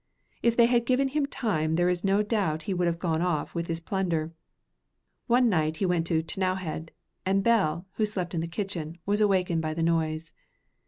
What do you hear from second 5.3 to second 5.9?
night he